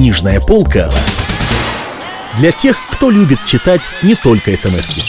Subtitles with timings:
[0.00, 0.90] Книжная полка
[2.38, 5.02] для тех, кто любит читать не только смс -ки.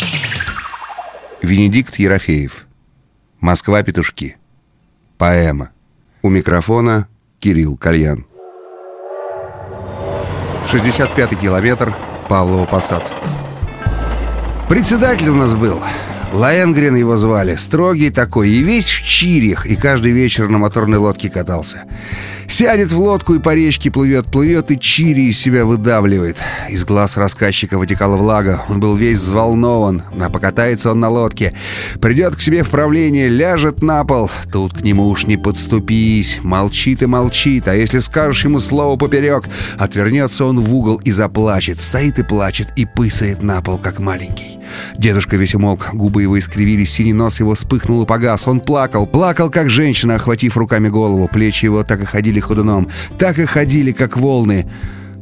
[1.41, 2.65] Венедикт Ерофеев.
[3.39, 4.35] Москва-петушки.
[5.17, 5.69] Поэма.
[6.21, 7.07] У микрофона
[7.39, 8.25] Кирилл Кальян.
[10.69, 11.95] 65-й километр,
[12.27, 13.09] Павлова Посад.
[14.67, 15.81] Председатель у нас был.
[16.33, 17.55] Лаенгрен его звали.
[17.55, 18.49] Строгий такой.
[18.49, 19.65] И весь в чирях.
[19.65, 21.83] И каждый вечер на моторной лодке катался.
[22.51, 26.35] Сядет в лодку и по речке плывет, плывет и чири из себя выдавливает.
[26.69, 28.65] Из глаз рассказчика вытекала влага.
[28.67, 30.03] Он был весь взволнован.
[30.19, 31.53] А покатается он на лодке.
[32.01, 34.29] Придет к себе в правление, ляжет на пол.
[34.51, 36.39] Тут к нему уж не подступись.
[36.43, 37.69] Молчит и молчит.
[37.69, 39.45] А если скажешь ему слово поперек,
[39.77, 41.79] отвернется он в угол и заплачет.
[41.81, 44.59] Стоит и плачет и пысает на пол, как маленький.
[44.97, 48.47] Дедушка весь умолк, губы его искривились, синий нос его вспыхнул и погас.
[48.47, 51.29] Он плакал, плакал, как женщина, охватив руками голову.
[51.31, 54.67] Плечи его так и ходили ходуном, так и ходили, как волны.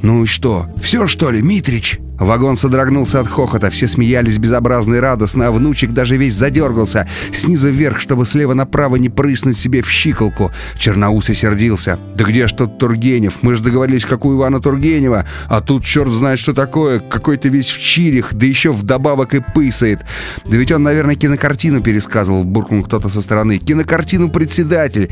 [0.02, 0.66] «Ну и что?
[0.82, 5.92] Все, что ли, Митрич?» Вагон содрогнулся от хохота, все смеялись безобразно и радостно, а внучек
[5.92, 10.52] даже весь задергался, снизу вверх, чтобы слева направо не прыснуть себе в щиколку.
[10.78, 11.98] Черноусый сердился.
[12.16, 13.42] «Да где ж тот Тургенев?
[13.42, 17.70] Мы же договорились, как у Ивана Тургенева, а тут черт знает, что такое, какой-то весь
[17.70, 20.02] в чирих, да еще вдобавок и пысает.
[20.46, 23.58] Да ведь он, наверное, кинокартину пересказывал»,— буркнул кто-то со стороны.
[23.58, 25.10] «Кинокартину председатель».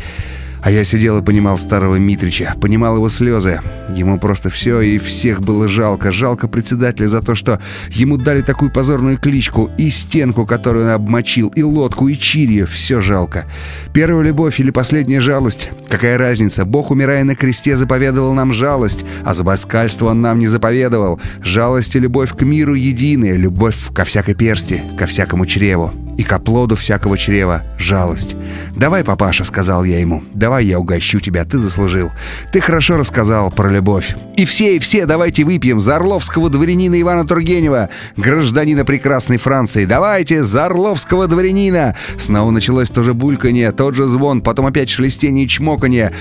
[0.62, 3.62] А я сидел и понимал старого Митрича, понимал его слезы.
[3.94, 6.12] Ему просто все и всех было жалко.
[6.12, 11.50] Жалко председателя за то, что ему дали такую позорную кличку, и стенку, которую он обмочил,
[11.50, 12.68] и лодку, и чирью.
[12.68, 13.46] Все жалко.
[13.94, 15.70] Первая любовь или последняя жалость?
[15.90, 16.66] Какая разница?
[16.66, 21.20] Бог, умирая на кресте, заповедовал нам жалость, а зубоскальство он нам не заповедовал.
[21.42, 26.34] Жалость и любовь к миру единые, любовь ко всякой персти, ко всякому чреву и к
[26.34, 28.36] оплоду всякого чрева жалость.
[28.76, 32.12] «Давай, папаша»,— сказал я ему,— «давай я угощу тебя, ты заслужил.
[32.52, 34.16] Ты хорошо рассказал про любовь.
[34.36, 39.86] И все, и все давайте выпьем за орловского дворянина Ивана Тургенева, гражданина прекрасной Франции.
[39.86, 45.46] Давайте за орловского дворянина!» Снова началось то же бульканье, тот же звон, потом опять шелестение
[45.46, 46.14] и чмоканье.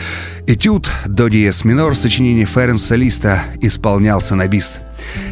[0.47, 4.79] Этюд до диез минор сочинение Ференса Листа исполнялся на бис.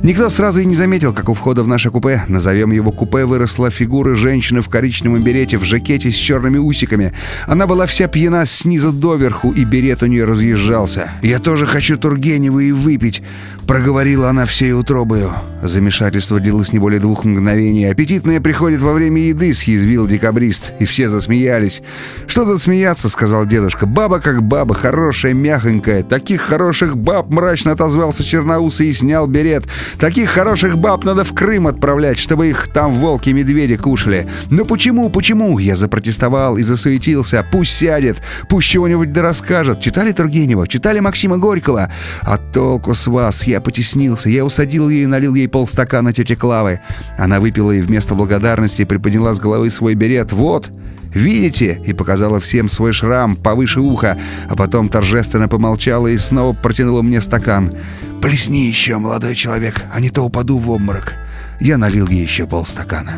[0.02, 3.70] Никто сразу и не заметил, как у входа в наше купе, назовем его купе, выросла
[3.70, 7.12] фигура женщины в коричневом берете, в жакете с черными усиками.
[7.46, 11.10] Она была вся пьяна снизу доверху, и берет у нее разъезжался.
[11.22, 13.22] «Я тоже хочу Тургенева и выпить»,—
[13.66, 15.32] проговорила она всей утробою.
[15.62, 17.86] Замешательство длилось не более двух мгновений.
[17.86, 21.82] «Аппетитное приходит во время еды»,— съязвил декабрист, и все засмеялись.
[22.26, 23.86] «Что тут смеяться?»— сказал дедушка.
[23.86, 26.02] «Баба как баба, хорошая, мягонькая.
[26.02, 29.64] Таких хороших баб!»— мрачно отозвался Черноусый и снял берет.
[29.98, 34.28] Таких хороших баб надо в Крым отправлять, чтобы их там волки и медведи кушали.
[34.50, 35.58] Но почему, почему?
[35.58, 37.44] Я запротестовал и засуетился.
[37.50, 39.80] Пусть сядет, пусть чего-нибудь да расскажет.
[39.80, 40.68] Читали Тургенева?
[40.68, 41.90] Читали Максима Горького?
[42.22, 43.44] А толку с вас?
[43.44, 44.28] Я потеснился.
[44.28, 46.80] Я усадил ее и налил ей полстакана тети Клавы.
[47.18, 50.32] Она выпила и вместо благодарности приподняла с головы свой берет.
[50.32, 50.70] Вот,
[51.14, 57.02] Видите?» и показала всем свой шрам повыше уха, а потом торжественно помолчала и снова протянула
[57.02, 57.72] мне стакан.
[58.20, 61.14] «Плесни еще, молодой человек, а не то упаду в обморок».
[61.60, 63.12] Я налил ей еще полстакана.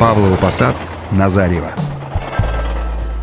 [0.00, 0.74] Павлова Посад,
[1.12, 1.70] Назарева.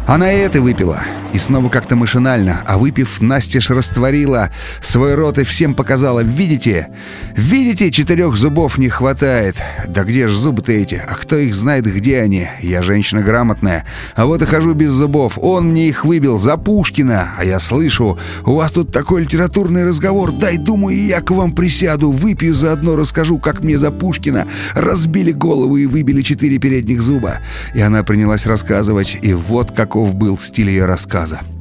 [0.06, 1.02] Она и это выпила.
[1.34, 4.50] И снова как-то машинально, а выпив, Настеж растворила
[4.82, 6.22] свой рот и всем показала.
[6.22, 6.88] «Видите?
[7.36, 9.58] Видите, четырех зубов не хватает.
[9.88, 10.96] Да где ж зубы-то эти?
[10.96, 12.48] А кто их знает, где они?
[12.62, 13.86] Я женщина грамотная.
[14.16, 15.38] А вот и хожу без зубов.
[15.42, 17.32] Он мне их выбил за Пушкина.
[17.38, 20.32] А я слышу, у вас тут такой литературный разговор.
[20.32, 22.10] Дай, думаю, я к вам присяду.
[22.10, 27.40] Выпью заодно, расскажу, как мне за Пушкина разбили голову и выбили четыре передних зуба».
[27.76, 29.18] И она принялась рассказывать.
[29.22, 31.57] И вот каков был стиль ее рассказа рассказа.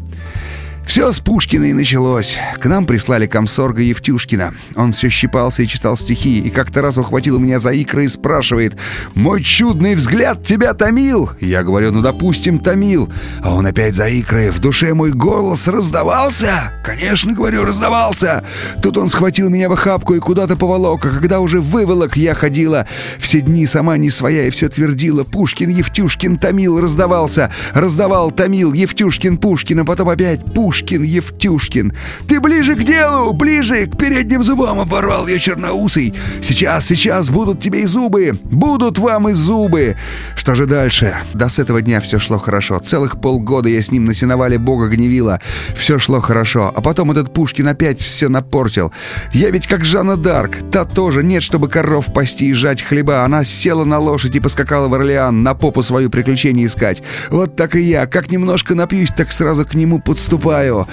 [0.87, 2.39] Все с Пушкина и началось.
[2.61, 4.55] К нам прислали комсорга Евтюшкина.
[4.77, 8.79] Он все щипался и читал стихи, и как-то раз ухватил меня за икры и спрашивает
[9.15, 13.13] «Мой чудный взгляд тебя томил?» Я говорю «Ну, допустим, томил».
[13.43, 14.53] А он опять за икры.
[14.53, 16.73] В душе мой голос раздавался?
[16.85, 18.45] Конечно, говорю, раздавался.
[18.81, 22.87] Тут он схватил меня в охапку и куда-то поволок, а когда уже выволок, я ходила
[23.19, 29.39] все дни сама не своя и все твердила «Пушкин, Евтюшкин, томил, раздавался, раздавал, томил, Евтюшкин,
[29.39, 30.76] Пушкин, а потом опять Пушкин».
[30.77, 31.93] Евтюшкин, Евтюшкин.
[32.29, 36.13] Ты ближе к делу, ближе к передним зубам оборвал я черноусый.
[36.43, 39.97] Сейчас, сейчас будут тебе и зубы, будут вам и зубы.
[40.35, 41.17] Что же дальше?
[41.33, 42.79] Да с этого дня все шло хорошо.
[42.79, 45.41] Целых полгода я с ним на сеновале бога гневила.
[45.75, 46.71] Все шло хорошо.
[46.75, 48.93] А потом этот Пушкин опять все напортил.
[49.33, 50.59] Я ведь как Жанна Дарк.
[50.71, 53.25] Та тоже нет, чтобы коров пасти и жать хлеба.
[53.25, 57.03] Она села на лошадь и поскакала в Орлеан на попу свою приключение искать.
[57.31, 58.07] Вот так и я.
[58.07, 60.87] Как немножко напьюсь, так сразу к нему подступаю свою.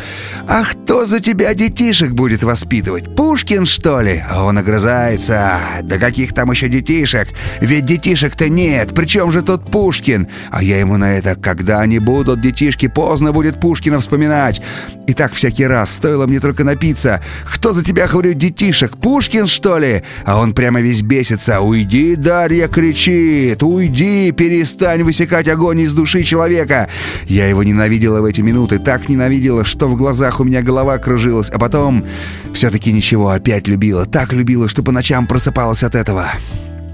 [0.47, 3.15] «А кто за тебя детишек будет воспитывать?
[3.15, 5.59] Пушкин, что ли?» А он огрызается.
[5.83, 7.29] «Да каких там еще детишек?
[7.61, 8.91] Ведь детишек-то нет.
[8.93, 13.59] Причем же тут Пушкин?» А я ему на это «Когда они будут, детишки, поздно будет
[13.59, 14.61] Пушкина вспоминать».
[15.07, 17.21] И так всякий раз, стоило мне только напиться.
[17.45, 18.97] «Кто за тебя, говорю, детишек?
[18.97, 21.61] Пушкин, что ли?» А он прямо весь бесится.
[21.61, 23.63] «Уйди, Дарья!» кричит.
[23.63, 24.31] «Уйди!
[24.31, 26.89] Перестань высекать огонь из души человека!»
[27.27, 31.49] Я его ненавидела в эти минуты, так ненавидела, что в глазах у меня голова кружилась,
[31.49, 32.05] а потом
[32.53, 36.31] все-таки ничего, опять любила, так любила, что по ночам просыпалась от этого.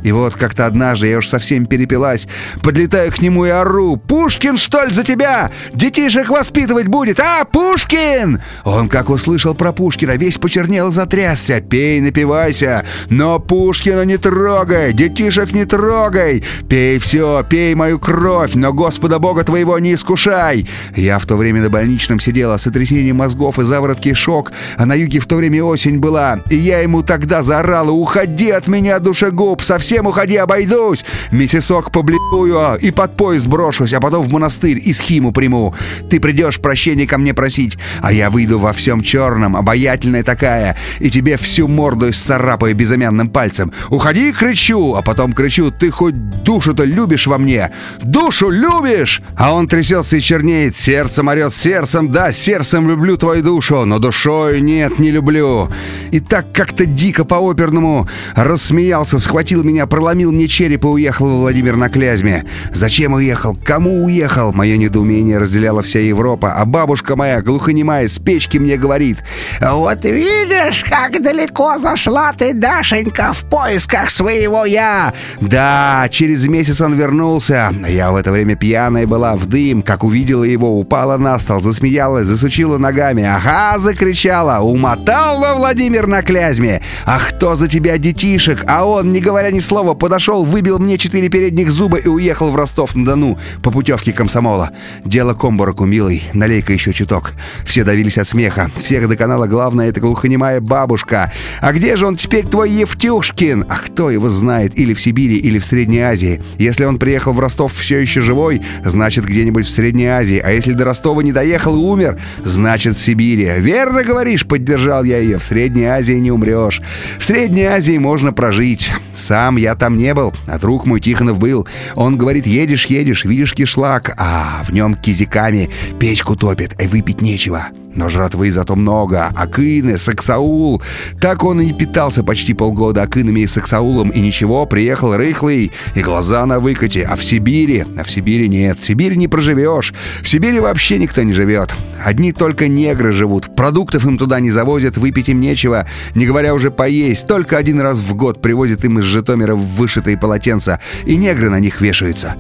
[0.04, 2.28] И вот как-то однажды я уж совсем перепилась,
[2.62, 3.98] подлетаю к нему и ору.
[3.98, 5.52] «Пушкин, что ли, за тебя?
[5.74, 11.62] Детишек воспитывать будет, а, Пушкин?» Он, как услышал про Пушкина, весь почернел затрясся.
[11.62, 16.44] «Пей, напивайся, но Пушкина не трогай, детишек не трогай.
[16.70, 20.68] Пей все, пей мою кровь, но Господа Бога твоего не искушай».
[20.96, 25.20] Я в то время на больничном сидела, сотрясение мозгов и заворотки шок, а на юге
[25.20, 26.40] в то время осень была.
[26.50, 31.04] И я ему тогда заорала «Уходи от меня, душегуб, совсем совсем уходи, обойдусь.
[31.32, 35.74] Месяцок побледую и под поезд брошусь, а потом в монастырь и схиму приму.
[36.12, 41.10] Ты придешь прощения ко мне просить, а я выйду во всем черном, обаятельная такая, и
[41.10, 43.74] тебе всю морду исцарапаю безымянным пальцем.
[43.90, 47.72] Уходи, кричу, а потом кричу, ты хоть душу-то любишь во мне?
[48.04, 49.24] Душу любишь?
[49.36, 54.62] А он трясется и чернеет, сердцем орет, сердцем, да, сердцем люблю твою душу, но душой
[54.62, 55.68] нет, не люблю.
[56.12, 61.36] И так как-то дико по-оперному рассмеялся, схватил меня меня, проломил мне череп и уехал во
[61.38, 62.44] Владимир на Клязьме.
[62.74, 63.56] Зачем уехал?
[63.64, 64.52] Кому уехал?
[64.52, 69.20] Мое недоумение разделяла вся Европа, а бабушка моя, глухонемая, с печки мне говорит.
[69.62, 76.96] «Вот видишь, как далеко зашла ты, Дашенька, в поисках своего я!» Да, через месяц он
[76.96, 77.74] вернулся.
[77.88, 79.82] Я в это время пьяная была в дым.
[79.82, 83.24] Как увидела его, упала на стол, засмеялась, засучила ногами.
[83.24, 84.60] «Ага!»— закричала.
[84.60, 86.82] «Умотал во Владимир на Клязьме!
[87.06, 91.30] А кто за тебя детишек?» А он, не говоря ни слова, подошел, выбил мне четыре
[91.30, 94.72] передних зуба и уехал в Ростов-на-Дону по путевке комсомола.
[95.06, 97.34] Дело к обмороку, милый, налей-ка еще чуток.
[97.66, 98.72] Все давились от смеха.
[98.82, 101.32] Всех доконала главная эта глухонемая бабушка.
[101.62, 103.66] А где же он теперь, твой Евтюшкин?
[103.70, 104.76] А кто его знает?
[104.76, 106.42] Или в Сибири, или в Средней Азии.
[106.58, 110.42] Если он приехал в Ростов все еще живой, значит где-нибудь в Средней Азии.
[110.44, 113.48] А если до Ростова не доехал и умер, значит в Сибири.
[113.60, 115.38] Верно говоришь, поддержал я ее.
[115.38, 116.82] В Средней Азии не умрешь.
[117.20, 118.92] В Средней Азии можно прожить.
[119.16, 121.68] Сам я там не был, а друг мой Тихонов был.
[121.96, 125.70] Он говорит, едешь, едешь, видишь кишлак, а в нем кизиками
[126.00, 127.68] печку топит, а выпить нечего.
[128.00, 129.30] Но жратвы зато много.
[129.36, 130.82] Акины, саксаул.
[131.20, 134.10] Так он и питался почти полгода акинами и саксаулом.
[134.12, 135.74] И ничего, приехал рыхлый.
[135.96, 137.04] И глаза на выкате.
[137.04, 137.84] А в Сибири?
[137.98, 138.80] А в Сибири нет.
[138.80, 139.94] В Сибири не проживешь.
[140.24, 141.76] В Сибири вообще никто не живет.
[142.02, 143.54] Одни только негры живут.
[143.54, 145.86] Продуктов им туда не завозят, выпить им нечего.
[146.16, 147.28] Не говоря уже поесть.
[147.28, 150.80] Только один раз в год привозят им из Житомира вышитые полотенца.
[151.06, 152.38] И негры на них вешаются.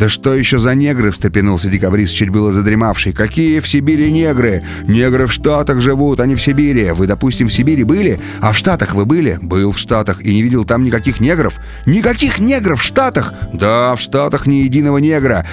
[0.00, 3.12] «Да что еще за негры?»— встрепенулся декабрист, чуть было задремавший.
[3.12, 4.62] «Какие в Сибири негры?
[4.84, 6.92] Негры в Штатах живут, а не в Сибири.
[6.92, 8.18] Вы, допустим, в Сибири были?
[8.40, 11.58] А в Штатах вы были?» «Был в Штатах и не видел там никаких негров».
[11.84, 15.46] «Никаких негров в Штатах?» «Да, в Штатах ни единого негра».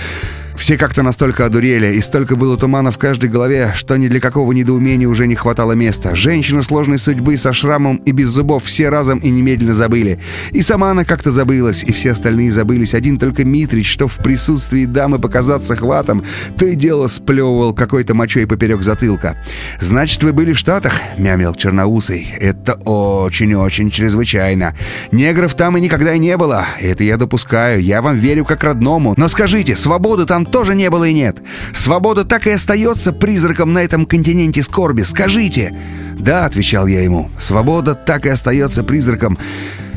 [0.57, 4.51] Все как-то настолько одурели, и столько было тумана в каждой голове, что ни для какого
[4.51, 6.15] недоумения уже не хватало места.
[6.15, 10.19] Женщина сложной судьбы со шрамом и без зубов все разом и немедленно забыли.
[10.51, 12.95] И сама она как-то забылась, и все остальные забылись.
[12.95, 16.23] Один только Митрич, что в присутствии дамы показаться хватом,
[16.57, 19.37] то и дело сплевывал какой-то мочой поперек затылка.
[19.79, 22.29] «Значит, вы были в Штатах?»— мямил Черноусый.
[22.39, 24.75] «Это очень-очень чрезвычайно.
[25.11, 26.65] Негров там и никогда и не было.
[26.81, 27.79] Это я допускаю.
[27.79, 29.13] Я вам верю как родному.
[29.17, 31.37] Но скажите, свободы там тоже не было и нет.
[31.73, 35.01] Свобода так и остается призраком на этом континенте скорби.
[35.03, 35.75] Скажите!»
[36.17, 39.37] «Да»,— отвечал я ему,— «свобода так и остается призраком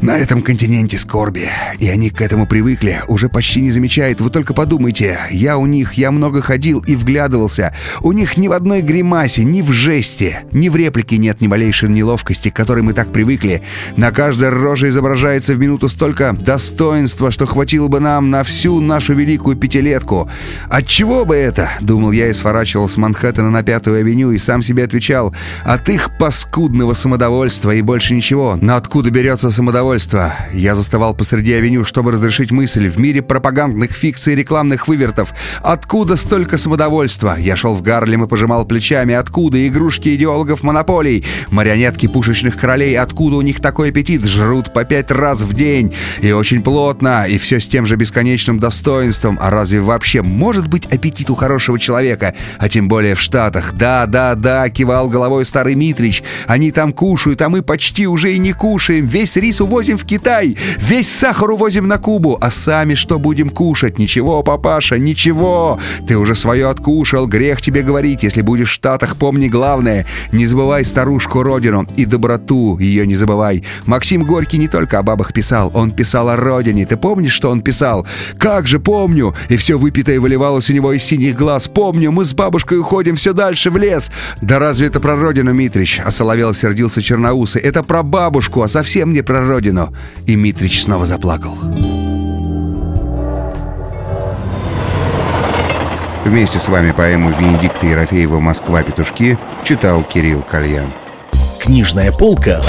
[0.03, 1.49] на этом континенте скорби.
[1.79, 4.21] И они к этому привыкли, уже почти не замечают.
[4.21, 7.75] Вы только подумайте, я у них, я много ходил и вглядывался.
[8.01, 11.91] У них ни в одной гримасе, ни в жесте, ни в реплике нет ни малейшей
[11.91, 13.63] неловкости, к которой мы так привыкли.
[13.97, 19.15] На каждой роже изображается в минуту столько достоинства, что хватило бы нам на всю нашу
[19.15, 20.31] великую пятилетку.
[20.69, 21.71] От чего бы это?
[21.81, 25.35] Думал я и сворачивал с Манхэттена на Пятую авеню и сам себе отвечал.
[25.65, 28.57] От их паскудного самодовольства и больше ничего.
[28.61, 29.90] Но откуда берется самодовольство?
[29.91, 30.35] Самодовольство.
[30.53, 35.35] Я заставал посреди авеню, чтобы разрешить мысль в мире пропагандных фикций и рекламных вывертов.
[35.63, 37.37] Откуда столько самодовольства?
[37.39, 39.15] Я шел в Гарлем и пожимал плечами.
[39.15, 41.25] Откуда игрушки идеологов монополий?
[41.51, 42.97] Марионетки пушечных королей.
[42.97, 44.25] Откуда у них такой аппетит?
[44.25, 45.93] Жрут по пять раз в день.
[46.21, 47.25] И очень плотно.
[47.29, 49.39] И все с тем же бесконечным достоинством.
[49.41, 52.35] А разве вообще может быть аппетит у хорошего человека?
[52.59, 53.73] А тем более в Штатах.
[53.73, 56.23] Да, да, да, кивал головой старый Митрич.
[56.47, 59.07] Они там кушают, а мы почти уже и не кушаем.
[59.07, 60.59] Весь рис увозим в Китай.
[60.79, 62.37] Весь сахар увозим на Кубу.
[62.39, 63.99] А сами что будем кушать?
[63.99, 65.79] Ничего, папаша, ничего.
[66.07, 67.27] Ты уже свое откушал.
[67.27, 68.23] Грех тебе говорить.
[68.23, 70.05] Если будешь в Штатах, помни главное.
[70.33, 73.65] Не забывай старушку родину и доброту ее не забывай.
[73.87, 75.71] Максим Горький не только о бабах писал.
[75.73, 76.85] Он писал о родине.
[76.85, 78.07] Ты помнишь, что он писал?
[78.39, 79.35] Как же помню.
[79.49, 81.69] И все выпитое выливалось у него из синих глаз.
[81.69, 84.11] Помню, мы с бабушкой уходим все дальше в лес.
[84.43, 86.03] Да разве это про родину, Митрич?
[86.05, 87.63] А Соловел сердился Черноусый.
[87.63, 89.70] Это про бабушку, а совсем не про родину.
[90.27, 91.57] И Митрич снова заплакал.
[96.25, 98.83] Вместе с вами поэму Венедикта Ерофеева «Москва.
[98.83, 100.93] Петушки» читал Кирилл Кальян.
[101.61, 102.63] Книжная полка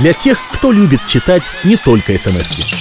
[0.00, 2.79] для тех, кто любит читать не только смс -ки.